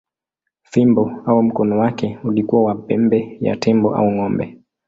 Fimbo 0.63 1.11
au 1.25 1.43
mkono 1.43 1.77
wake 1.79 2.17
ulikuwa 2.23 2.63
wa 2.63 2.75
pembe 2.75 3.37
ya 3.41 3.55
tembo 3.61 3.95
au 3.95 4.11
ng’ombe. 4.11 4.59